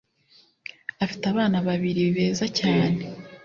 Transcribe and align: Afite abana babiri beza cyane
Afite 1.03 1.23
abana 1.33 1.57
babiri 1.67 2.01
beza 2.15 2.45
cyane 2.59 3.01